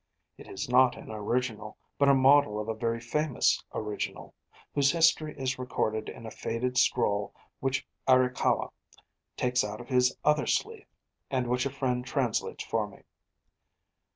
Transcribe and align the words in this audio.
It 0.35 0.47
is 0.47 0.67
not 0.67 0.97
an 0.97 1.11
original, 1.11 1.77
but 1.99 2.09
a 2.09 2.15
model 2.15 2.59
of 2.59 2.67
a 2.67 2.73
very 2.73 2.99
famous 2.99 3.63
original 3.71 4.33
whose 4.73 4.91
history 4.91 5.35
is 5.37 5.59
recorded 5.59 6.09
in 6.09 6.25
a 6.25 6.31
faded 6.31 6.75
scroll 6.79 7.35
which 7.59 7.85
Arakawa 8.07 8.71
takes 9.37 9.63
out 9.63 9.79
of 9.79 9.89
his 9.89 10.17
other 10.25 10.47
sleeve, 10.47 10.87
and 11.29 11.45
which 11.45 11.67
a 11.67 11.69
friend 11.69 12.03
translates 12.03 12.63
for 12.63 12.87
me. 12.87 13.03